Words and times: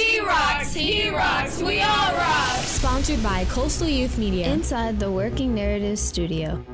She 0.00 0.18
rocks, 0.20 0.72
he 0.72 1.10
rocks, 1.10 1.60
we 1.60 1.82
all 1.82 2.12
rock. 2.14 2.56
Sponsored 2.60 3.22
by 3.22 3.44
Coastal 3.50 3.86
Youth 3.86 4.16
Media. 4.16 4.46
Inside 4.46 4.98
the 4.98 5.10
Working 5.12 5.54
Narrative 5.54 5.98
Studio. 5.98 6.64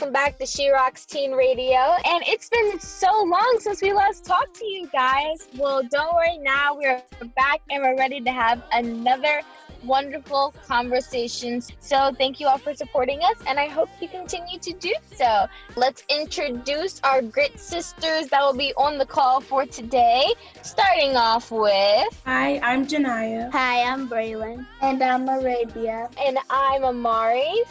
Welcome 0.00 0.14
back 0.14 0.38
to 0.38 0.46
She 0.46 0.70
Rocks 0.70 1.04
Teen 1.04 1.32
Radio. 1.32 1.76
And 1.76 2.24
it's 2.26 2.48
been 2.48 2.80
so 2.80 3.22
long 3.22 3.58
since 3.58 3.82
we 3.82 3.92
last 3.92 4.24
talked 4.24 4.54
to 4.54 4.64
you 4.64 4.88
guys. 4.88 5.46
Well, 5.58 5.82
don't 5.82 6.14
worry 6.14 6.38
now, 6.38 6.74
we're 6.74 7.02
back 7.36 7.60
and 7.68 7.82
we're 7.82 7.98
ready 7.98 8.18
to 8.22 8.32
have 8.32 8.62
another 8.72 9.42
wonderful 9.84 10.54
conversations. 10.66 11.70
So, 11.80 12.14
thank 12.16 12.40
you 12.40 12.46
all 12.46 12.56
for 12.56 12.74
supporting 12.74 13.20
us, 13.22 13.36
and 13.46 13.60
I 13.60 13.66
hope 13.66 13.90
you 14.00 14.08
continue 14.08 14.58
to 14.60 14.72
do 14.72 14.94
so. 15.14 15.46
Let's 15.76 16.02
introduce 16.08 16.98
our 17.04 17.20
grit 17.20 17.60
sisters 17.60 18.28
that 18.28 18.40
will 18.40 18.56
be 18.56 18.72
on 18.78 18.96
the 18.96 19.06
call 19.06 19.42
for 19.42 19.66
today. 19.66 20.24
Starting 20.62 21.14
off 21.16 21.50
with 21.50 22.22
Hi, 22.24 22.58
I'm 22.60 22.86
Janaya. 22.86 23.52
Hi, 23.52 23.82
I'm 23.82 24.08
Braylon. 24.08 24.66
And 24.80 25.02
I'm 25.02 25.28
Arabia. 25.28 26.08
And 26.18 26.38
I'm 26.48 26.84
Amari. 26.84 27.64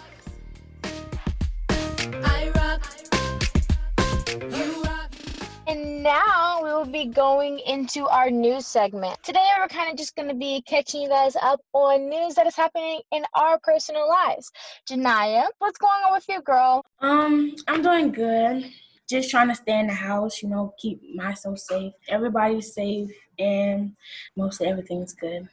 Now 6.03 6.63
we 6.63 6.69
will 6.69 6.85
be 6.85 7.05
going 7.05 7.59
into 7.59 8.07
our 8.07 8.29
news 8.29 8.65
segment. 8.65 9.21
Today 9.21 9.45
we're 9.57 9.67
kind 9.67 9.91
of 9.91 9.97
just 9.97 10.15
going 10.15 10.29
to 10.29 10.33
be 10.33 10.61
catching 10.61 11.01
you 11.01 11.09
guys 11.09 11.35
up 11.41 11.59
on 11.73 12.07
news 12.09 12.35
that 12.35 12.47
is 12.47 12.55
happening 12.55 13.01
in 13.11 13.25
our 13.33 13.59
personal 13.59 14.07
lives. 14.07 14.49
Janaya, 14.89 15.47
what's 15.57 15.77
going 15.77 16.01
on 16.07 16.13
with 16.13 16.25
you, 16.29 16.41
girl? 16.41 16.85
Um, 17.01 17.53
I'm 17.67 17.81
doing 17.81 18.11
good. 18.13 18.71
Just 19.09 19.29
trying 19.29 19.49
to 19.49 19.55
stay 19.55 19.77
in 19.77 19.87
the 19.87 19.93
house, 19.93 20.41
you 20.41 20.47
know, 20.47 20.73
keep 20.79 21.01
myself 21.15 21.57
safe. 21.57 21.91
Everybody's 22.07 22.73
safe, 22.73 23.09
and 23.37 23.93
mostly 24.37 24.67
everything's 24.67 25.13
good. 25.13 25.49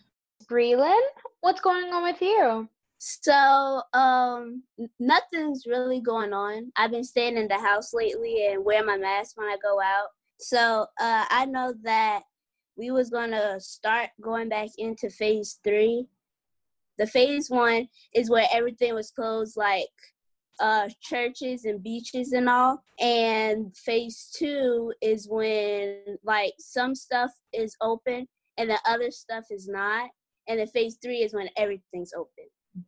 Breland, 0.49 1.01
what's 1.41 1.61
going 1.61 1.93
on 1.93 2.05
with 2.05 2.21
you? 2.21 2.69
So, 2.99 3.83
um, 3.95 4.63
nothing's 5.01 5.65
really 5.67 6.01
going 6.01 6.33
on. 6.33 6.71
I've 6.77 6.91
been 6.93 7.05
staying 7.05 7.37
in 7.37 7.49
the 7.49 7.59
house 7.59 7.93
lately 7.93 8.47
and 8.47 8.65
wear 8.65 8.85
my 8.85 8.97
mask 8.97 9.37
when 9.37 9.49
I 9.49 9.57
go 9.63 9.81
out. 9.81 10.09
So, 10.39 10.87
uh, 11.01 11.25
I 11.31 11.47
know 11.47 11.75
that 11.83 12.23
we 12.77 12.91
was 12.91 13.11
gonna 13.11 13.59
start 13.61 14.11
going 14.21 14.49
back 14.49 14.69
into 14.79 15.11
phase 15.11 15.59
three. 15.65 16.07
The 16.99 17.07
phase 17.07 17.51
one 17.51 17.89
is 18.15 18.31
where 18.31 18.47
everything 18.53 18.95
was 18.95 19.11
closed, 19.11 19.57
like 19.57 19.89
uh, 20.61 20.89
churches 21.01 21.65
and 21.65 21.83
beaches 21.83 22.33
and 22.33 22.49
all. 22.49 22.83
And 22.99 23.77
phase 23.77 24.31
two 24.35 24.93
is 25.03 25.29
when 25.29 26.19
like 26.25 26.55
some 26.59 26.95
stuff 26.95 27.31
is 27.53 27.77
open 27.81 28.27
and 28.57 28.71
the 28.71 28.79
other 28.87 29.11
stuff 29.11 29.45
is 29.51 29.69
not. 29.69 30.11
And 30.49 30.61
then 30.61 30.67
phase 30.69 30.97
three 31.03 31.23
is 31.23 31.35
when 31.35 31.49
everything's 31.57 32.13
open. 32.15 32.45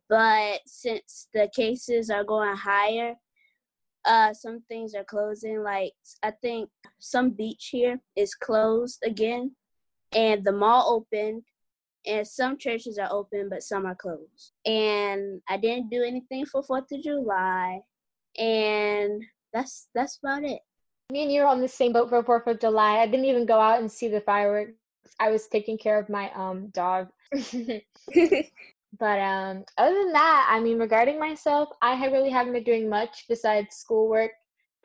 But 0.07 0.61
since 0.65 1.27
the 1.33 1.49
cases 1.55 2.09
are 2.09 2.23
going 2.23 2.55
higher, 2.55 3.15
uh, 4.09 4.33
some 4.33 4.61
things 4.67 4.95
are 4.95 5.03
closing. 5.03 5.63
Like 5.63 5.93
I 6.23 6.31
think 6.31 6.69
some 6.97 7.29
beach 7.29 7.69
here 7.71 8.01
is 8.17 8.33
closed 8.33 9.01
again, 9.05 9.55
and 10.11 10.43
the 10.43 10.51
mall 10.51 10.91
opened, 10.95 11.43
and 12.05 12.27
some 12.27 12.57
churches 12.57 12.97
are 12.97 13.11
open, 13.11 13.47
but 13.49 13.63
some 13.63 13.85
are 13.85 13.95
closed. 13.95 14.51
And 14.65 15.41
I 15.47 15.57
didn't 15.57 15.89
do 15.89 16.03
anything 16.03 16.47
for 16.47 16.63
Fourth 16.63 16.91
of 16.91 17.03
July, 17.03 17.81
and 18.37 19.23
that's 19.53 19.87
that's 19.93 20.17
about 20.17 20.43
it. 20.43 20.59
Me 21.11 21.23
and 21.23 21.31
you 21.31 21.41
are 21.41 21.47
on 21.47 21.61
the 21.61 21.67
same 21.67 21.93
boat 21.93 22.09
for 22.09 22.23
Fourth 22.23 22.47
of 22.47 22.59
July. 22.59 22.97
I 22.97 23.05
didn't 23.05 23.25
even 23.25 23.45
go 23.45 23.59
out 23.59 23.79
and 23.79 23.91
see 23.91 24.07
the 24.07 24.21
fireworks. 24.21 24.73
I 25.19 25.29
was 25.29 25.47
taking 25.47 25.77
care 25.77 25.99
of 25.99 26.09
my 26.09 26.31
um 26.33 26.69
dog. 26.69 27.09
But 28.97 29.19
um, 29.19 29.65
other 29.77 29.95
than 29.95 30.13
that, 30.13 30.47
I 30.49 30.59
mean, 30.59 30.79
regarding 30.79 31.19
myself, 31.19 31.69
I 31.81 32.03
really 32.07 32.29
haven't 32.29 32.53
been 32.53 32.63
doing 32.63 32.89
much 32.89 33.25
besides 33.29 33.75
schoolwork, 33.75 34.31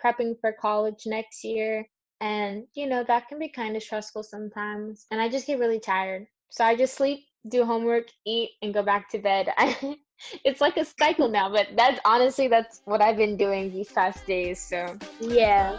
prepping 0.04 0.38
for 0.40 0.52
college 0.52 1.04
next 1.06 1.42
year. 1.44 1.86
And, 2.20 2.64
you 2.74 2.86
know, 2.86 3.04
that 3.04 3.28
can 3.28 3.38
be 3.38 3.48
kind 3.48 3.76
of 3.76 3.82
stressful 3.82 4.22
sometimes. 4.22 5.06
And 5.10 5.20
I 5.20 5.28
just 5.28 5.46
get 5.46 5.58
really 5.58 5.80
tired. 5.80 6.26
So 6.50 6.64
I 6.64 6.76
just 6.76 6.94
sleep, 6.94 7.20
do 7.48 7.64
homework, 7.64 8.08
eat, 8.26 8.50
and 8.62 8.74
go 8.74 8.82
back 8.82 9.08
to 9.10 9.18
bed. 9.18 9.48
it's 10.44 10.60
like 10.60 10.76
a 10.76 10.84
cycle 10.84 11.28
now, 11.28 11.50
but 11.50 11.68
that's 11.76 12.00
honestly, 12.04 12.48
that's 12.48 12.82
what 12.84 13.02
I've 13.02 13.16
been 13.16 13.36
doing 13.36 13.72
these 13.72 13.90
past 13.90 14.26
days. 14.26 14.60
So, 14.60 14.96
yeah. 15.20 15.78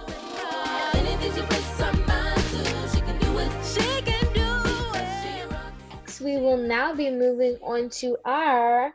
Will 6.55 6.63
now 6.63 6.95
be 6.95 7.09
moving 7.09 7.57
on 7.61 7.89
to 7.89 8.15
our 8.23 8.93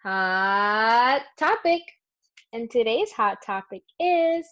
hot 0.00 1.22
topic. 1.36 1.82
And 2.52 2.70
today's 2.70 3.10
hot 3.10 3.38
topic 3.44 3.82
is 3.98 4.46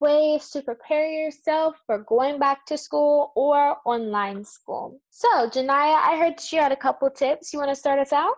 ways 0.00 0.50
to 0.50 0.60
prepare 0.60 1.10
yourself 1.10 1.76
for 1.86 2.00
going 2.00 2.38
back 2.38 2.66
to 2.66 2.76
school 2.76 3.32
or 3.34 3.78
online 3.86 4.44
school. 4.44 5.00
So, 5.08 5.48
Janaya, 5.48 5.96
I 6.02 6.18
heard 6.18 6.34
you 6.52 6.60
had 6.60 6.72
a 6.72 6.76
couple 6.76 7.08
tips. 7.08 7.54
You 7.54 7.60
want 7.60 7.70
to 7.70 7.76
start 7.76 7.98
us 7.98 8.12
out? 8.12 8.34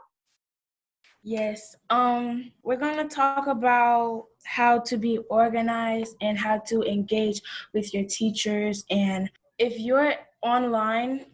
Yes. 1.25 1.75
Um, 1.91 2.53
we're 2.63 2.77
gonna 2.77 3.09
talk 3.09 3.49
about 3.49 4.27
how 4.45 4.79
to 4.79 4.97
be 4.97 5.19
organized 5.31 6.15
and 6.21 6.39
how 6.39 6.59
to 6.69 6.83
engage 6.83 7.43
with 7.75 7.93
your 7.93 8.05
teachers. 8.05 8.85
And 8.89 9.29
if 9.59 9.81
you're 9.81 10.15
online, 10.43 11.27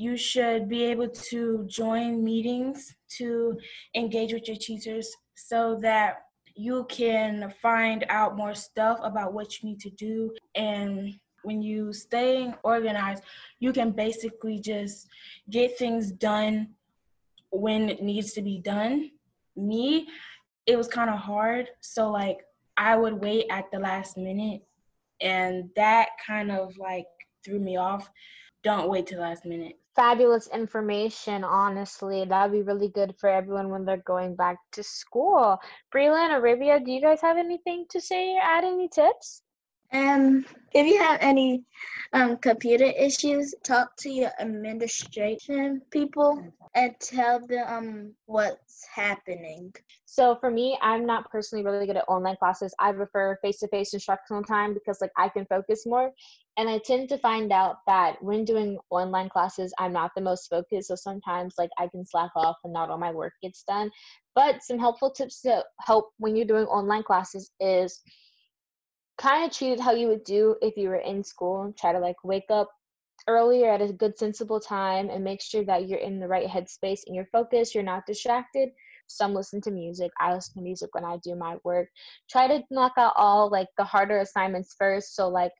you 0.00 0.16
should 0.16 0.68
be 0.68 0.84
able 0.84 1.08
to 1.08 1.64
join 1.68 2.24
meetings 2.24 2.94
to 3.18 3.58
engage 3.94 4.32
with 4.32 4.48
your 4.48 4.56
teachers 4.56 5.14
so 5.34 5.78
that 5.82 6.22
you 6.56 6.84
can 6.88 7.52
find 7.62 8.04
out 8.08 8.36
more 8.36 8.54
stuff 8.54 8.98
about 9.02 9.32
what 9.32 9.60
you 9.60 9.68
need 9.68 9.80
to 9.80 9.90
do. 9.90 10.30
And 10.54 11.14
when 11.42 11.62
you 11.62 11.92
stay 11.92 12.52
organized 12.62 13.22
you 13.60 13.72
can 13.72 13.90
basically 13.92 14.58
just 14.60 15.08
get 15.48 15.78
things 15.78 16.12
done 16.12 16.68
when 17.50 17.88
it 17.88 18.02
needs 18.02 18.32
to 18.34 18.42
be 18.42 18.58
done. 18.58 19.10
Me 19.56 20.06
it 20.66 20.76
was 20.76 20.86
kind 20.86 21.08
of 21.08 21.16
hard 21.18 21.68
so 21.80 22.10
like 22.10 22.40
i 22.76 22.94
would 22.94 23.14
wait 23.14 23.46
at 23.50 23.64
the 23.72 23.78
last 23.78 24.18
minute 24.18 24.62
and 25.20 25.70
that 25.74 26.10
kind 26.24 26.50
of 26.50 26.76
like 26.76 27.06
threw 27.44 27.58
me 27.58 27.76
off. 27.76 28.10
Don't 28.62 28.88
wait 28.88 29.06
till 29.06 29.20
last 29.20 29.44
minute 29.44 29.79
fabulous 29.96 30.48
information, 30.48 31.44
honestly. 31.44 32.24
That'd 32.24 32.52
be 32.52 32.62
really 32.62 32.88
good 32.88 33.14
for 33.18 33.28
everyone 33.28 33.70
when 33.70 33.84
they're 33.84 33.98
going 33.98 34.36
back 34.36 34.58
to 34.72 34.82
school. 34.82 35.58
Breland, 35.94 36.36
Arabia, 36.36 36.80
do 36.80 36.90
you 36.90 37.00
guys 37.00 37.20
have 37.20 37.36
anything 37.36 37.86
to 37.90 38.00
say 38.00 38.34
or 38.34 38.40
add 38.40 38.64
any 38.64 38.88
tips? 38.88 39.42
Um, 39.92 40.44
if 40.72 40.86
you 40.86 40.98
have 40.98 41.18
any 41.20 41.64
um, 42.12 42.36
computer 42.36 42.84
issues, 42.84 43.54
talk 43.64 43.96
to 43.98 44.10
your 44.10 44.30
administration 44.40 45.82
people 45.90 46.52
and 46.74 46.94
tell 47.00 47.44
them 47.46 48.14
what's 48.26 48.86
happening. 48.94 49.74
So 50.04 50.36
for 50.36 50.50
me, 50.50 50.78
I'm 50.80 51.04
not 51.04 51.30
personally 51.30 51.64
really 51.64 51.86
good 51.86 51.96
at 51.96 52.04
online 52.06 52.36
classes. 52.36 52.72
I 52.78 52.92
prefer 52.92 53.38
face-to-face 53.42 53.92
instructional 53.92 54.42
time 54.44 54.74
because 54.74 55.00
like 55.00 55.10
I 55.16 55.28
can 55.28 55.46
focus 55.46 55.84
more. 55.84 56.12
And 56.56 56.68
I 56.68 56.78
tend 56.78 57.08
to 57.08 57.18
find 57.18 57.52
out 57.52 57.76
that 57.86 58.22
when 58.22 58.44
doing 58.44 58.78
online 58.90 59.28
classes, 59.28 59.72
I'm 59.78 59.92
not 59.92 60.12
the 60.14 60.20
most 60.20 60.48
focused. 60.48 60.88
So 60.88 60.94
sometimes 60.94 61.54
like 61.58 61.70
I 61.78 61.88
can 61.88 62.06
slack 62.06 62.30
off 62.36 62.56
and 62.62 62.72
not 62.72 62.90
all 62.90 62.98
my 62.98 63.10
work 63.10 63.32
gets 63.42 63.64
done. 63.64 63.90
But 64.34 64.62
some 64.62 64.78
helpful 64.78 65.10
tips 65.10 65.40
to 65.42 65.64
help 65.80 66.10
when 66.18 66.36
you're 66.36 66.46
doing 66.46 66.66
online 66.66 67.02
classes 67.02 67.50
is 67.58 68.00
kind 69.18 69.44
of 69.44 69.56
treat 69.56 69.72
it 69.72 69.80
how 69.80 69.92
you 69.92 70.06
would 70.08 70.24
do 70.24 70.56
if 70.62 70.76
you 70.76 70.88
were 70.88 70.96
in 70.96 71.24
school. 71.24 71.74
Try 71.78 71.92
to 71.92 71.98
like 71.98 72.16
wake 72.22 72.50
up 72.50 72.70
earlier 73.28 73.70
at 73.70 73.82
a 73.82 73.92
good 73.92 74.18
sensible 74.18 74.60
time 74.60 75.10
and 75.10 75.24
make 75.24 75.40
sure 75.40 75.64
that 75.64 75.88
you're 75.88 75.98
in 75.98 76.20
the 76.20 76.28
right 76.28 76.48
headspace 76.48 77.00
and 77.06 77.14
you're 77.14 77.28
focused, 77.32 77.74
you're 77.74 77.84
not 77.84 78.06
distracted. 78.06 78.70
Some 79.06 79.34
listen 79.34 79.60
to 79.62 79.70
music. 79.70 80.10
I 80.20 80.34
listen 80.34 80.54
to 80.54 80.62
music 80.62 80.90
when 80.94 81.04
I 81.04 81.18
do 81.22 81.34
my 81.34 81.56
work. 81.64 81.88
Try 82.30 82.46
to 82.48 82.62
knock 82.70 82.92
out 82.96 83.14
all 83.16 83.50
like 83.50 83.68
the 83.76 83.84
harder 83.84 84.18
assignments 84.18 84.74
first. 84.78 85.16
So 85.16 85.28
like 85.28 85.52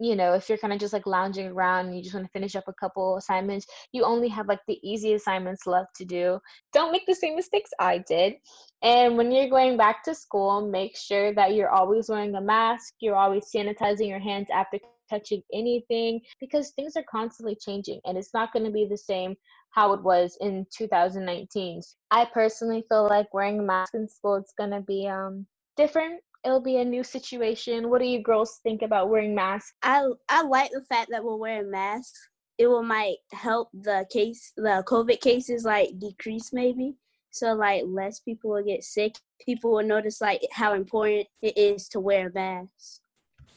you 0.00 0.16
know, 0.16 0.32
if 0.32 0.48
you're 0.48 0.58
kind 0.58 0.72
of 0.72 0.80
just 0.80 0.94
like 0.94 1.06
lounging 1.06 1.48
around 1.48 1.86
and 1.86 1.96
you 1.96 2.02
just 2.02 2.14
want 2.14 2.24
to 2.24 2.32
finish 2.32 2.56
up 2.56 2.64
a 2.66 2.72
couple 2.72 3.18
assignments, 3.18 3.66
you 3.92 4.02
only 4.02 4.28
have 4.28 4.48
like 4.48 4.60
the 4.66 4.80
easy 4.82 5.12
assignments 5.12 5.66
left 5.66 5.94
to 5.96 6.06
do. 6.06 6.40
Don't 6.72 6.90
make 6.90 7.04
the 7.06 7.14
same 7.14 7.36
mistakes 7.36 7.70
I 7.78 7.98
did. 8.08 8.36
And 8.82 9.18
when 9.18 9.30
you're 9.30 9.50
going 9.50 9.76
back 9.76 10.02
to 10.04 10.14
school, 10.14 10.66
make 10.66 10.96
sure 10.96 11.34
that 11.34 11.54
you're 11.54 11.68
always 11.68 12.08
wearing 12.08 12.34
a 12.34 12.40
mask, 12.40 12.94
you're 13.00 13.14
always 13.14 13.44
sanitizing 13.54 14.08
your 14.08 14.18
hands 14.18 14.48
after 14.50 14.78
touching 15.10 15.42
anything 15.54 16.22
because 16.40 16.70
things 16.70 16.96
are 16.96 17.04
constantly 17.10 17.56
changing 17.56 18.00
and 18.06 18.18
it's 18.18 18.34
not 18.34 18.52
going 18.54 18.66
to 18.66 18.72
be 18.72 18.86
the 18.86 18.98
same 18.98 19.36
how 19.72 19.92
it 19.94 20.02
was 20.02 20.38
in 20.40 20.66
2019. 20.76 21.82
I 22.12 22.26
personally 22.26 22.84
feel 22.88 23.08
like 23.08 23.34
wearing 23.34 23.60
a 23.60 23.64
mask 23.64 23.94
in 23.94 24.08
school 24.08 24.36
is 24.36 24.54
going 24.58 24.72
to 24.72 24.82
be 24.82 25.08
um 25.08 25.46
different 25.76 26.20
it'll 26.44 26.60
be 26.60 26.78
a 26.78 26.84
new 26.84 27.04
situation. 27.04 27.90
What 27.90 28.00
do 28.00 28.06
you 28.06 28.22
girls 28.22 28.60
think 28.62 28.82
about 28.82 29.10
wearing 29.10 29.34
masks? 29.34 29.72
I 29.82 30.06
I 30.28 30.42
like 30.42 30.70
the 30.72 30.82
fact 30.88 31.10
that 31.10 31.24
we're 31.24 31.36
wearing 31.36 31.70
masks. 31.70 32.28
It 32.58 32.66
will 32.66 32.82
might 32.82 33.16
help 33.32 33.68
the 33.72 34.06
case 34.12 34.52
the 34.56 34.84
COVID 34.86 35.20
cases 35.20 35.64
like 35.64 35.98
decrease 35.98 36.52
maybe. 36.52 36.94
So 37.30 37.54
like 37.54 37.84
less 37.86 38.20
people 38.20 38.50
will 38.50 38.64
get 38.64 38.84
sick. 38.84 39.14
People 39.44 39.72
will 39.72 39.84
notice 39.84 40.20
like 40.20 40.42
how 40.52 40.74
important 40.74 41.28
it 41.42 41.56
is 41.56 41.88
to 41.90 42.00
wear 42.00 42.28
a 42.28 42.32
mask. 42.32 43.00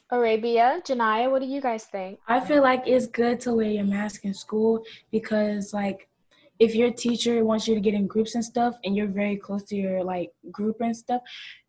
Arabia, 0.10 0.82
Janaya, 0.86 1.32
what 1.32 1.42
do 1.42 1.48
you 1.48 1.62
guys 1.62 1.86
think? 1.86 2.20
I 2.28 2.40
feel 2.40 2.62
like 2.62 2.84
it's 2.86 3.08
good 3.08 3.40
to 3.42 3.54
wear 3.54 3.68
your 3.68 3.86
mask 3.86 4.26
in 4.26 4.34
school 4.34 4.84
because 5.12 5.74
like 5.74 6.08
if 6.60 6.76
your 6.76 6.92
teacher 6.92 7.44
wants 7.44 7.68
you 7.68 7.76
to 7.76 7.82
get 7.82 7.94
in 7.94 8.08
groups 8.08 8.36
and 8.36 8.46
stuff 8.46 8.76
and 8.84 8.96
you're 8.96 9.08
very 9.08 9.38
close 9.38 9.64
to 9.64 9.76
your 9.76 10.04
like 10.04 10.32
group 10.52 10.82
and 10.82 10.96
stuff, 10.96 11.22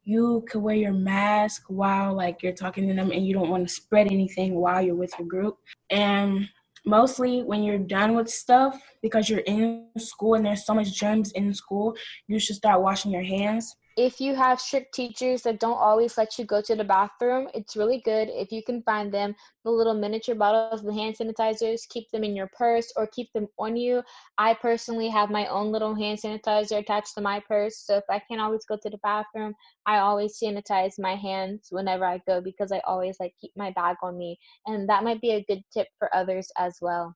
you 0.04 0.44
could 0.48 0.62
wear 0.62 0.76
your 0.76 0.92
mask 0.92 1.64
while 1.68 2.14
like 2.14 2.42
you're 2.42 2.52
talking 2.52 2.86
to 2.88 2.94
them 2.94 3.10
and 3.10 3.26
you 3.26 3.32
don't 3.32 3.48
want 3.48 3.66
to 3.66 3.74
spread 3.74 4.06
anything 4.06 4.54
while 4.54 4.82
you're 4.82 4.94
with 4.94 5.12
your 5.18 5.26
group. 5.26 5.58
And 5.90 6.48
mostly 6.84 7.42
when 7.42 7.62
you're 7.62 7.78
done 7.78 8.14
with 8.14 8.28
stuff 8.28 8.78
because 9.00 9.30
you're 9.30 9.40
in 9.40 9.86
school 9.96 10.34
and 10.34 10.44
there's 10.44 10.66
so 10.66 10.74
much 10.74 10.92
germs 10.92 11.32
in 11.32 11.54
school, 11.54 11.96
you 12.26 12.38
should 12.38 12.56
start 12.56 12.82
washing 12.82 13.10
your 13.10 13.22
hands 13.22 13.74
if 13.96 14.20
you 14.20 14.34
have 14.34 14.60
strict 14.60 14.92
teachers 14.94 15.42
that 15.42 15.60
don't 15.60 15.78
always 15.78 16.18
let 16.18 16.38
you 16.38 16.44
go 16.44 16.60
to 16.60 16.74
the 16.74 16.84
bathroom, 16.84 17.48
it's 17.54 17.76
really 17.76 18.00
good 18.04 18.28
if 18.28 18.50
you 18.50 18.62
can 18.62 18.82
find 18.82 19.12
them 19.12 19.34
the 19.64 19.70
little 19.70 19.94
miniature 19.94 20.34
bottles 20.34 20.84
of 20.84 20.94
hand 20.94 21.16
sanitizers, 21.16 21.88
keep 21.88 22.10
them 22.10 22.24
in 22.24 22.34
your 22.34 22.50
purse 22.56 22.92
or 22.96 23.06
keep 23.06 23.32
them 23.32 23.46
on 23.58 23.76
you. 23.76 24.02
I 24.36 24.54
personally 24.54 25.08
have 25.08 25.30
my 25.30 25.46
own 25.46 25.70
little 25.70 25.94
hand 25.94 26.18
sanitizer 26.18 26.78
attached 26.78 27.14
to 27.14 27.20
my 27.20 27.40
purse, 27.40 27.78
so 27.78 27.96
if 27.96 28.04
I 28.10 28.20
can't 28.28 28.40
always 28.40 28.64
go 28.64 28.76
to 28.82 28.90
the 28.90 28.98
bathroom, 28.98 29.54
I 29.86 29.98
always 29.98 30.38
sanitize 30.42 30.94
my 30.98 31.14
hands 31.14 31.68
whenever 31.70 32.04
I 32.04 32.20
go 32.26 32.40
because 32.40 32.72
I 32.72 32.80
always 32.80 33.16
like 33.20 33.34
keep 33.40 33.52
my 33.56 33.70
bag 33.70 33.96
on 34.02 34.18
me, 34.18 34.38
and 34.66 34.88
that 34.88 35.04
might 35.04 35.20
be 35.20 35.32
a 35.32 35.44
good 35.44 35.62
tip 35.72 35.88
for 35.98 36.14
others 36.14 36.48
as 36.58 36.78
well. 36.80 37.14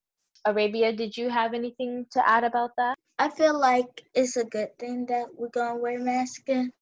Arabia, 0.48 0.92
did 0.92 1.16
you 1.16 1.28
have 1.28 1.52
anything 1.52 2.06
to 2.10 2.28
add 2.28 2.44
about 2.44 2.70
that? 2.76 2.94
I 3.18 3.28
feel 3.28 3.58
like 3.58 4.02
it's 4.14 4.36
a 4.36 4.44
good 4.44 4.76
thing 4.78 5.06
that 5.06 5.26
we're 5.36 5.48
gonna 5.48 5.76
wear 5.76 5.98
masks 5.98 6.42
in 6.46 6.72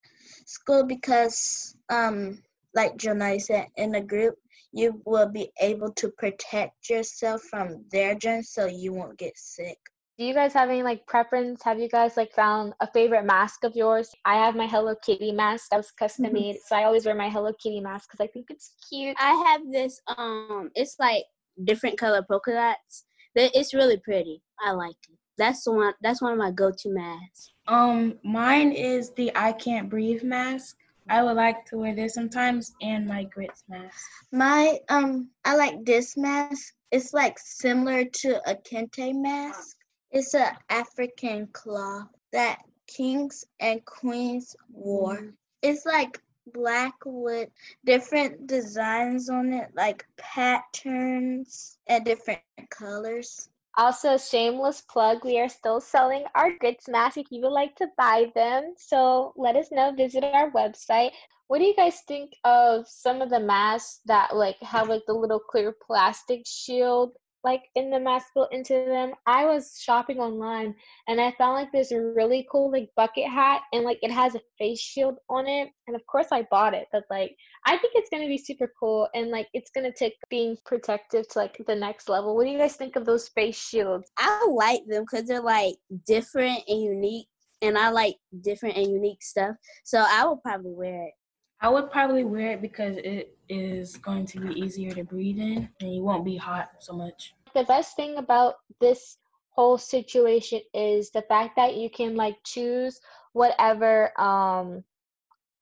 school 0.45 0.85
because, 0.85 1.77
um, 1.89 2.43
like 2.75 2.97
Jonai 2.97 3.41
said, 3.41 3.67
in 3.77 3.95
a 3.95 4.01
group, 4.01 4.37
you 4.73 5.01
will 5.05 5.29
be 5.29 5.51
able 5.61 5.91
to 5.95 6.11
protect 6.11 6.91
yourself 6.91 7.43
from 7.43 7.85
their 7.91 8.15
germs 8.15 8.51
so 8.51 8.67
you 8.67 8.93
won't 8.93 9.19
get 9.19 9.37
sick. 9.37 9.79
Do 10.19 10.25
you 10.25 10.35
guys 10.35 10.53
have 10.53 10.71
any 10.71 10.83
like 10.83 11.07
preference? 11.07 11.63
Have 11.63 11.79
you 11.79 11.89
guys 11.89 12.17
like 12.17 12.33
found 12.33 12.75
a 12.81 12.87
favorite 12.93 13.25
mask 13.25 13.65
of 13.65 13.75
yours? 13.75 14.11
I 14.25 14.37
have 14.37 14.55
my 14.55 14.67
Hello 14.67 14.95
Kitty 15.05 15.33
mask 15.33 15.71
that 15.71 15.79
was 15.79 15.91
custom 15.91 16.33
made, 16.33 16.57
so 16.67 16.77
I 16.77 16.85
always 16.85 17.05
wear 17.05 17.15
my 17.15 17.29
Hello 17.29 17.53
Kitty 17.63 17.81
mask 17.81 18.11
because 18.11 18.25
I 18.25 18.29
think 18.29 18.47
it's 18.51 18.75
cute. 18.89 19.17
I 19.19 19.33
have 19.47 19.61
this 19.73 20.01
um, 20.17 20.71
it's 20.75 20.97
like 20.99 21.25
different 21.65 21.99
color 21.99 22.23
polka 22.23 22.53
dots 22.53 23.05
it's 23.37 23.75
really 23.75 23.99
pretty. 23.99 24.43
I 24.61 24.73
like 24.73 24.97
it. 25.09 25.19
That's 25.39 25.65
the 25.65 25.73
one. 25.73 25.95
That's 26.01 26.23
one 26.23 26.33
of 26.33 26.39
my 26.39 26.51
go-to 26.51 26.91
masks. 26.91 27.53
Um, 27.69 28.19
mine 28.25 28.73
is 28.73 29.11
the 29.13 29.31
I 29.35 29.53
can't 29.53 29.91
breathe 29.91 30.23
mask. 30.23 30.77
I 31.09 31.23
would 31.23 31.37
like 31.37 31.65
to 31.67 31.79
wear 31.79 31.95
this 31.95 32.15
sometimes, 32.15 32.75
and 32.83 33.07
my 33.07 33.25
grits 33.25 33.63
mask. 33.69 33.95
My 34.33 34.79
um, 34.89 35.29
I 35.45 35.57
like 35.57 35.85
this 35.85 36.17
mask. 36.17 36.75
It's 36.91 37.13
like 37.13 37.39
similar 37.39 38.05
to 38.05 38.51
a 38.51 38.55
kente 38.55 39.15
mask. 39.15 39.77
It's 40.11 40.35
an 40.35 40.57
African 40.71 41.49
cloth 41.53 42.09
that 42.33 42.61
kings 42.87 43.45
and 43.61 43.85
queens 43.85 44.57
wore. 44.73 45.35
It's 45.63 45.85
like 45.85 46.21
black 46.53 46.95
with 47.05 47.49
different 47.85 48.47
designs 48.47 49.29
on 49.29 49.53
it, 49.53 49.71
like 49.75 50.07
patterns 50.17 51.79
and 51.87 52.05
different 52.05 52.41
colors. 52.71 53.49
Also, 53.77 54.17
shameless 54.17 54.81
plug, 54.83 55.25
we 55.25 55.39
are 55.39 55.49
still 55.49 55.81
selling 55.81 56.25
our 56.35 56.51
grits 56.59 56.89
masks 56.89 57.19
if 57.19 57.27
you 57.31 57.43
would 57.43 57.53
like 57.53 57.75
to 57.77 57.89
buy 57.97 58.31
them. 58.35 58.75
So 58.77 59.33
let 59.37 59.57
us 59.57 59.71
know, 59.71 59.93
visit 59.93 60.25
our 60.25 60.51
website. 60.51 61.11
What 61.49 61.59
do 61.59 61.65
you 61.65 61.75
guys 61.75 62.01
think 62.07 62.33
of 62.45 62.87
some 62.89 63.21
of 63.21 63.31
the 63.31 63.41
masks 63.41 64.01
that 64.07 64.35
like 64.35 64.57
have 64.63 64.89
like 64.89 65.03
the 65.07 65.13
little 65.13 65.39
clear 65.41 65.75
plastic 65.87 66.43
shield 66.47 67.13
like 67.47 67.63
in 67.77 67.91
the 67.91 68.01
mask 68.01 68.27
built 68.35 68.53
into 68.53 68.75
them. 68.75 69.13
I 69.27 69.45
was 69.45 69.79
shopping 69.81 70.19
online 70.19 70.75
and 71.07 71.21
I 71.21 71.33
found 71.39 71.55
like 71.55 71.71
this 71.71 71.93
really 71.93 72.47
cool 72.51 72.73
like 72.73 72.91
bucket 72.97 73.29
hat 73.29 73.63
and 73.73 73.85
like 73.85 74.01
it 74.03 74.11
has 74.11 74.35
a 74.35 74.41
face 74.59 74.81
shield 74.81 75.19
on 75.31 75.47
it. 75.47 75.69
And 75.87 75.95
of 75.95 76.05
course 76.09 76.27
I 76.33 76.43
bought 76.51 76.75
it, 76.75 76.89
but 76.93 77.05
like 77.09 77.37
I 77.65 77.79
think 77.79 77.93
it's 77.95 78.11
gonna 78.11 78.27
be 78.27 78.37
super 78.37 78.71
cool 78.79 79.09
and 79.15 79.31
like 79.31 79.47
it's 79.55 79.71
gonna 79.71 79.93
take 79.93 80.15
being 80.29 80.57
protective 80.67 81.29
to 81.29 81.39
like 81.39 81.57
the 81.69 81.77
next 81.77 82.09
level. 82.09 82.35
What 82.35 82.47
do 82.47 82.51
you 82.51 82.59
guys 82.59 82.75
think 82.75 82.97
of 82.97 83.07
those 83.07 83.29
face 83.29 83.57
shields? 83.57 84.11
I 84.19 84.45
like 84.51 84.83
them 84.89 85.05
because 85.09 85.29
they're 85.29 85.41
like 85.41 85.77
different 86.05 86.65
and 86.67 86.83
unique 86.83 87.29
and 87.63 87.79
I 87.79 87.91
like 87.91 88.17
different 88.43 88.77
and 88.77 88.91
unique 88.91 89.23
stuff. 89.23 89.55
So 89.85 90.05
I 90.05 90.27
will 90.27 90.39
probably 90.39 90.73
wear 90.75 91.05
it. 91.05 91.15
I 91.61 91.69
would 91.71 91.91
probably 91.91 92.25
wear 92.25 92.51
it 92.51 92.61
because 92.61 92.97
it 92.99 93.37
is 93.49 93.97
going 93.97 94.27
to 94.27 94.41
be 94.41 94.61
easier 94.61 94.91
to 94.91 95.05
breathe 95.05 95.39
in 95.39 95.69
and 95.81 95.95
you 95.95 96.03
won't 96.03 96.25
be 96.25 96.37
hot 96.37 96.71
so 96.81 96.93
much 96.93 97.35
the 97.57 97.65
best 97.65 97.97
thing 97.97 98.19
about 98.19 98.57
this 98.81 99.17
whole 99.49 99.79
situation 99.79 100.61
is 100.75 101.11
the 101.11 101.23
fact 101.23 101.57
that 101.57 101.75
you 101.75 101.89
can 101.89 102.15
like 102.15 102.37
choose 102.45 103.01
whatever 103.33 104.13
um 104.21 104.85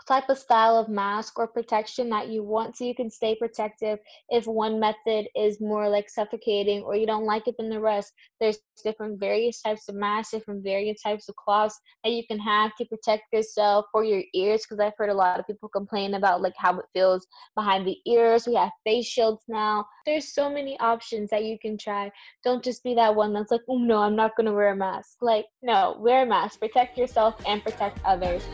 type 0.06 0.28
of 0.28 0.38
style 0.38 0.76
of 0.76 0.88
mask 0.88 1.38
or 1.38 1.46
protection 1.46 2.10
that 2.10 2.28
you 2.28 2.42
want 2.42 2.76
so 2.76 2.84
you 2.84 2.94
can 2.94 3.10
stay 3.10 3.34
protective 3.34 3.98
if 4.28 4.46
one 4.46 4.78
method 4.78 5.26
is 5.34 5.60
more 5.60 5.88
like 5.88 6.10
suffocating 6.10 6.82
or 6.82 6.94
you 6.94 7.06
don't 7.06 7.24
like 7.24 7.48
it 7.48 7.56
than 7.58 7.70
the 7.70 7.80
rest. 7.80 8.12
There's 8.40 8.58
different 8.82 9.18
various 9.18 9.62
types 9.62 9.88
of 9.88 9.94
masks 9.94 10.32
different 10.32 10.62
various 10.62 11.00
types 11.00 11.28
of 11.28 11.36
cloths 11.36 11.78
that 12.02 12.12
you 12.12 12.26
can 12.26 12.38
have 12.38 12.74
to 12.76 12.84
protect 12.86 13.22
yourself 13.32 13.86
for 13.92 14.04
your 14.04 14.22
ears 14.34 14.62
because 14.62 14.80
i've 14.80 14.92
heard 14.98 15.10
a 15.10 15.14
lot 15.14 15.38
of 15.38 15.46
people 15.46 15.68
complain 15.68 16.14
about 16.14 16.42
like 16.42 16.54
how 16.56 16.76
it 16.78 16.84
feels 16.92 17.26
behind 17.54 17.86
the 17.86 17.96
ears. 18.06 18.46
We 18.46 18.54
have 18.56 18.70
face 18.84 19.06
shields 19.06 19.42
now. 19.48 19.86
There's 20.06 20.34
so 20.34 20.50
many 20.50 20.78
options 20.80 21.30
that 21.30 21.44
you 21.44 21.58
can 21.58 21.78
try. 21.78 22.10
Don't 22.42 22.64
just 22.64 22.82
be 22.82 22.94
that 22.94 23.14
one 23.14 23.32
that's 23.32 23.50
like 23.50 23.62
oh 23.68 23.78
no 23.78 23.98
i'm 23.98 24.16
not 24.16 24.36
going 24.36 24.46
to 24.46 24.52
wear 24.52 24.72
a 24.72 24.76
mask. 24.76 25.16
Like 25.20 25.46
no 25.62 25.96
wear 26.00 26.24
a 26.24 26.26
mask. 26.26 26.60
Protect 26.60 26.98
yourself 26.98 27.34
and 27.46 27.62
protect 27.62 27.98
others 28.04 28.44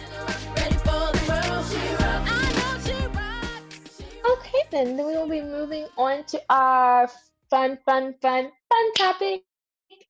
then 4.70 4.96
we 4.96 5.02
will 5.02 5.28
be 5.28 5.40
moving 5.40 5.86
on 5.96 6.24
to 6.24 6.40
our 6.48 7.08
fun, 7.48 7.78
fun, 7.84 8.14
fun, 8.22 8.50
fun 8.68 8.92
topic. 8.96 9.42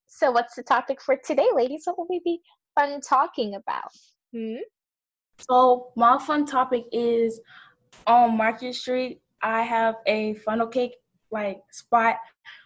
So, 0.06 0.30
what's 0.30 0.54
the 0.54 0.62
topic 0.62 1.00
for 1.00 1.16
today, 1.16 1.48
ladies? 1.54 1.82
What 1.84 1.98
will 1.98 2.06
we 2.10 2.20
be 2.24 2.40
fun 2.78 3.00
talking 3.00 3.54
about? 3.54 3.90
Hmm? 4.34 4.56
So, 5.38 5.92
my 5.96 6.18
fun 6.18 6.44
topic 6.44 6.84
is 6.92 7.40
on 8.06 8.36
Market 8.36 8.74
Street. 8.74 9.20
I 9.42 9.62
have 9.62 9.96
a 10.06 10.34
funnel 10.34 10.66
cake 10.66 10.96
like 11.30 11.60
spot 11.70 12.16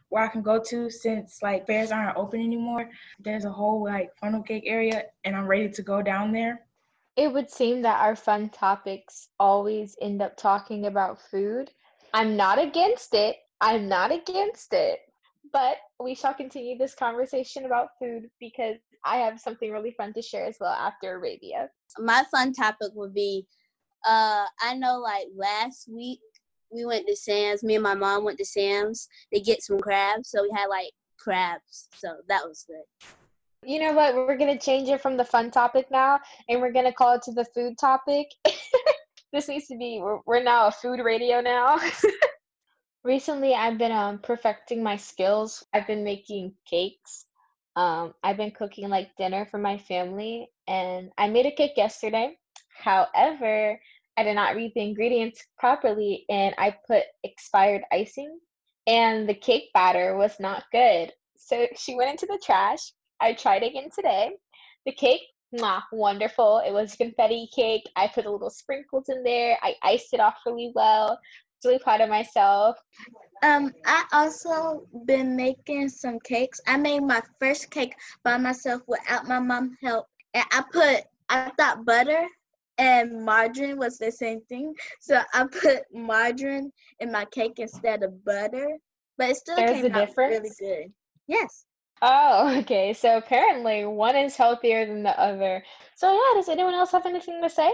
where 0.08 0.24
I 0.24 0.28
can 0.28 0.42
go 0.42 0.60
to 0.60 0.90
since 0.90 1.40
like 1.42 1.66
fairs 1.66 1.92
aren't 1.92 2.16
open 2.16 2.40
anymore. 2.40 2.90
There's 3.20 3.44
a 3.44 3.50
whole 3.50 3.84
like 3.84 4.10
funnel 4.16 4.42
cake 4.42 4.64
area, 4.66 5.04
and 5.24 5.36
I'm 5.36 5.46
ready 5.46 5.68
to 5.68 5.82
go 5.82 6.02
down 6.02 6.32
there. 6.32 6.60
It 7.16 7.32
would 7.32 7.48
seem 7.48 7.82
that 7.82 8.00
our 8.00 8.16
fun 8.16 8.48
topics 8.48 9.28
always 9.38 9.96
end 10.00 10.20
up 10.20 10.36
talking 10.36 10.86
about 10.86 11.20
food. 11.20 11.70
I'm 12.14 12.36
not 12.36 12.62
against 12.62 13.12
it. 13.12 13.36
I'm 13.60 13.88
not 13.88 14.12
against 14.12 14.72
it. 14.72 15.00
But 15.52 15.78
we 16.00 16.14
shall 16.14 16.32
continue 16.32 16.78
this 16.78 16.94
conversation 16.94 17.64
about 17.64 17.88
food 17.98 18.30
because 18.38 18.76
I 19.04 19.16
have 19.16 19.40
something 19.40 19.72
really 19.72 19.90
fun 19.90 20.12
to 20.14 20.22
share 20.22 20.46
as 20.46 20.56
well 20.60 20.72
after 20.72 21.16
Arabia. 21.16 21.68
My 21.98 22.24
fun 22.30 22.52
topic 22.52 22.92
would 22.94 23.14
be 23.14 23.46
uh 24.06 24.44
I 24.62 24.74
know 24.76 24.98
like 24.98 25.26
last 25.36 25.88
week 25.88 26.20
we 26.72 26.84
went 26.84 27.06
to 27.08 27.16
Sam's, 27.16 27.64
me 27.64 27.74
and 27.74 27.82
my 27.82 27.94
mom 27.94 28.24
went 28.24 28.38
to 28.38 28.44
Sam's 28.44 29.08
to 29.32 29.40
get 29.40 29.62
some 29.62 29.80
crabs. 29.80 30.30
So 30.30 30.42
we 30.42 30.50
had 30.54 30.66
like 30.66 30.92
crabs. 31.18 31.88
So 31.96 32.14
that 32.28 32.46
was 32.46 32.64
good. 32.66 33.68
You 33.68 33.80
know 33.80 33.92
what? 33.92 34.14
We're 34.14 34.36
gonna 34.36 34.58
change 34.58 34.88
it 34.88 35.00
from 35.00 35.16
the 35.16 35.24
fun 35.24 35.50
topic 35.50 35.86
now, 35.90 36.20
and 36.48 36.60
we're 36.60 36.72
gonna 36.72 36.92
call 36.92 37.14
it 37.14 37.22
to 37.22 37.32
the 37.32 37.46
food 37.46 37.76
topic. 37.78 38.28
this 39.34 39.48
needs 39.48 39.66
to 39.66 39.76
be. 39.76 39.98
We're, 40.00 40.20
we're 40.24 40.42
now 40.42 40.68
a 40.68 40.72
food 40.72 41.00
radio 41.00 41.40
now. 41.40 41.78
Recently, 43.04 43.52
I've 43.52 43.76
been 43.76 43.92
um, 43.92 44.20
perfecting 44.20 44.82
my 44.82 44.96
skills. 44.96 45.64
I've 45.74 45.86
been 45.86 46.04
making 46.04 46.54
cakes. 46.70 47.26
Um, 47.76 48.14
I've 48.22 48.36
been 48.36 48.52
cooking 48.52 48.88
like 48.88 49.16
dinner 49.18 49.46
for 49.50 49.58
my 49.58 49.76
family, 49.76 50.48
and 50.68 51.10
I 51.18 51.28
made 51.28 51.46
a 51.46 51.50
cake 51.50 51.72
yesterday. 51.76 52.38
However, 52.78 53.78
I 54.16 54.22
did 54.22 54.34
not 54.34 54.54
read 54.54 54.72
the 54.74 54.82
ingredients 54.82 55.44
properly, 55.58 56.24
and 56.30 56.54
I 56.56 56.76
put 56.86 57.02
expired 57.24 57.82
icing, 57.92 58.38
and 58.86 59.28
the 59.28 59.34
cake 59.34 59.70
batter 59.74 60.16
was 60.16 60.38
not 60.38 60.64
good. 60.70 61.12
So 61.36 61.66
she 61.76 61.96
went 61.96 62.10
into 62.10 62.26
the 62.26 62.40
trash. 62.42 62.92
I 63.20 63.32
tried 63.32 63.64
again 63.64 63.88
today. 63.94 64.30
The 64.86 64.92
cake, 64.92 65.22
mwah, 65.54 65.82
wonderful. 65.92 66.62
It 66.66 66.72
was 66.72 66.96
confetti 66.96 67.48
cake. 67.54 67.88
I 67.96 68.08
put 68.08 68.26
a 68.26 68.30
little 68.30 68.50
sprinkles 68.50 69.08
in 69.08 69.22
there. 69.22 69.56
I 69.62 69.74
iced 69.82 70.12
it 70.12 70.20
off 70.20 70.36
really 70.46 70.72
well. 70.74 71.18
Really 71.64 71.78
proud 71.78 72.02
of 72.02 72.10
myself. 72.10 72.76
Um, 73.42 73.72
I 73.86 74.04
also 74.12 74.86
been 75.06 75.34
making 75.34 75.88
some 75.88 76.18
cakes. 76.20 76.60
I 76.66 76.76
made 76.76 77.00
my 77.00 77.22
first 77.40 77.70
cake 77.70 77.94
by 78.22 78.36
myself 78.36 78.82
without 78.86 79.26
my 79.26 79.38
mom 79.38 79.76
help, 79.82 80.06
and 80.34 80.44
I 80.52 80.62
put 80.72 81.04
I 81.30 81.50
thought 81.58 81.84
butter 81.84 82.26
and 82.78 83.24
margarine 83.24 83.78
was 83.78 83.98
the 83.98 84.10
same 84.10 84.40
thing, 84.48 84.74
so 85.00 85.20
I 85.32 85.46
put 85.46 85.82
margarine 85.92 86.72
in 87.00 87.12
my 87.12 87.24
cake 87.26 87.58
instead 87.58 88.02
of 88.02 88.24
butter, 88.24 88.78
but 89.16 89.30
it 89.30 89.36
still 89.36 89.56
There's 89.56 89.82
came 89.82 89.94
out 89.94 90.08
really 90.16 90.50
good. 90.58 90.92
Yes. 91.26 91.66
Oh, 92.06 92.58
okay. 92.58 92.92
So 92.92 93.16
apparently 93.16 93.86
one 93.86 94.14
is 94.14 94.36
healthier 94.36 94.84
than 94.84 95.02
the 95.02 95.18
other. 95.18 95.64
So 95.96 96.12
yeah, 96.12 96.34
does 96.34 96.50
anyone 96.50 96.74
else 96.74 96.92
have 96.92 97.06
anything 97.06 97.40
to 97.40 97.48
say? 97.48 97.72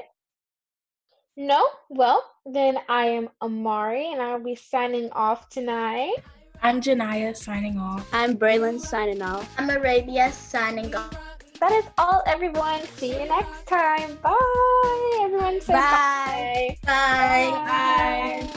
No? 1.36 1.66
Well, 1.88 2.22
then 2.46 2.78
I 2.88 3.06
am 3.06 3.30
Amari 3.42 4.12
and 4.12 4.22
I'll 4.22 4.38
be 4.38 4.54
signing 4.54 5.10
off 5.10 5.48
tonight. 5.48 6.14
I'm 6.62 6.80
Janaya 6.80 7.36
signing 7.36 7.76
off. 7.78 8.06
I'm 8.12 8.36
Braylon 8.36 8.78
signing 8.78 9.20
off. 9.20 9.52
I'm 9.58 9.68
Arabia 9.70 10.30
signing 10.30 10.94
off. 10.94 11.10
That 11.58 11.72
is 11.72 11.86
all, 11.98 12.22
everyone. 12.26 12.82
See 12.98 13.20
you 13.20 13.26
next 13.26 13.66
time. 13.66 14.16
Bye. 14.22 15.18
Everyone 15.22 15.60
say 15.60 15.72
Bye. 15.72 16.76
bye. 16.86 17.50
Bye. 17.66 18.50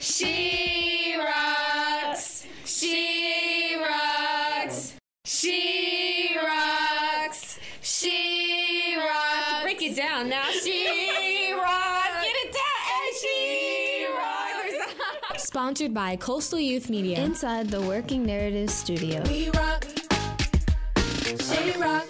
She 0.00 0.89
Sponsored 15.70 15.94
by 15.94 16.16
Coastal 16.16 16.58
Youth 16.58 16.90
Media. 16.90 17.20
Inside 17.20 17.68
the 17.68 17.80
Working 17.80 18.26
Narrative 18.26 18.68
Studio. 18.70 19.22
We 19.28 19.50
rock. 19.50 19.86
She 21.24 21.70
rocks. 21.78 22.09